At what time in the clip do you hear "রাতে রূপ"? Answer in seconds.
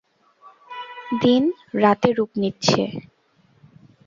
1.81-2.31